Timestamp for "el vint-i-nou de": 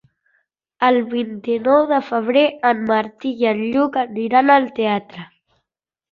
0.85-1.99